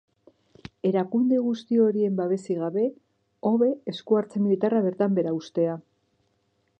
Erakunde 0.91 1.41
guzti 1.47 1.77
horien 1.87 2.15
babesik 2.21 2.61
gabe, 2.63 2.87
hobe 3.51 3.69
eskuhartze 3.93 4.41
militarra 4.47 4.83
bertan 4.87 5.19
behar 5.21 5.37
uztea. 5.43 5.77